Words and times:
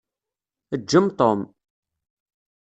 Ǧǧem 0.81 1.07
Tom. 1.17 1.39